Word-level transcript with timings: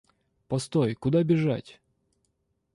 Постой, 0.47 0.95
куда 0.95 1.21
бежать? 1.23 1.79